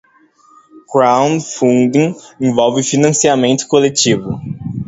[0.89, 4.39] Crowdfunding envolve financiamento coletivo.